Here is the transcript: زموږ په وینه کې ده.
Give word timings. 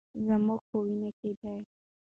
زموږ 0.25 0.59
په 0.69 0.75
وینه 0.83 1.09
کې 1.19 1.31
ده. 1.39 1.53